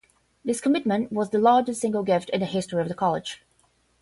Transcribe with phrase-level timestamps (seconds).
[0.43, 3.43] This commitment was the largest single gift in the history of the College.